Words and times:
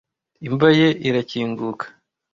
Imva 0.47 0.67
ye 0.79 0.87
irakinguka. 1.07 1.85